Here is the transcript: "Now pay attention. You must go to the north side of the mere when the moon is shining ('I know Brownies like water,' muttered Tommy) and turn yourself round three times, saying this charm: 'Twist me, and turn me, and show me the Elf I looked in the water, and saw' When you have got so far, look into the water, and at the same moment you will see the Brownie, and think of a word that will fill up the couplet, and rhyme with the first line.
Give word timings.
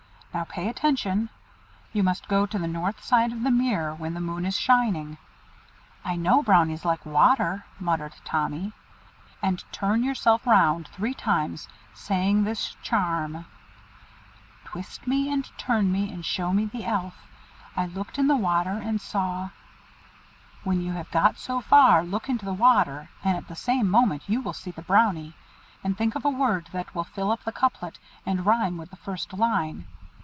"Now 0.33 0.45
pay 0.45 0.69
attention. 0.69 1.29
You 1.91 2.03
must 2.03 2.29
go 2.29 2.45
to 2.45 2.57
the 2.57 2.65
north 2.65 3.03
side 3.03 3.33
of 3.33 3.43
the 3.43 3.51
mere 3.51 3.93
when 3.93 4.13
the 4.13 4.21
moon 4.21 4.45
is 4.45 4.57
shining 4.57 5.17
('I 6.05 6.15
know 6.15 6.41
Brownies 6.41 6.85
like 6.85 7.05
water,' 7.05 7.65
muttered 7.81 8.13
Tommy) 8.23 8.71
and 9.41 9.61
turn 9.73 10.05
yourself 10.05 10.47
round 10.47 10.87
three 10.87 11.13
times, 11.13 11.67
saying 11.93 12.45
this 12.45 12.77
charm: 12.81 13.45
'Twist 14.63 15.05
me, 15.05 15.29
and 15.29 15.51
turn 15.57 15.91
me, 15.91 16.09
and 16.13 16.25
show 16.25 16.53
me 16.53 16.63
the 16.63 16.85
Elf 16.85 17.27
I 17.75 17.87
looked 17.87 18.17
in 18.17 18.27
the 18.27 18.37
water, 18.37 18.71
and 18.77 19.01
saw' 19.01 19.49
When 20.63 20.79
you 20.81 20.93
have 20.93 21.11
got 21.11 21.39
so 21.39 21.59
far, 21.59 22.05
look 22.05 22.29
into 22.29 22.45
the 22.45 22.53
water, 22.53 23.09
and 23.21 23.35
at 23.35 23.49
the 23.49 23.55
same 23.57 23.89
moment 23.89 24.29
you 24.29 24.39
will 24.39 24.53
see 24.53 24.71
the 24.71 24.81
Brownie, 24.81 25.33
and 25.83 25.97
think 25.97 26.15
of 26.15 26.23
a 26.23 26.29
word 26.29 26.69
that 26.71 26.95
will 26.95 27.03
fill 27.03 27.33
up 27.33 27.43
the 27.43 27.51
couplet, 27.51 27.99
and 28.25 28.45
rhyme 28.45 28.77
with 28.77 28.91
the 28.91 28.95
first 28.95 29.33
line. 29.33 29.87